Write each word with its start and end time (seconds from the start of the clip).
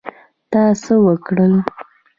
تا 0.51 0.61
څه 0.81 0.93
وکړل؟ 1.05 1.53